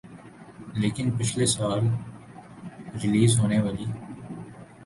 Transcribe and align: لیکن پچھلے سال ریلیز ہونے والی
لیکن 0.75 1.11
پچھلے 1.17 1.45
سال 1.45 1.79
ریلیز 3.01 3.39
ہونے 3.39 3.59
والی 3.61 3.85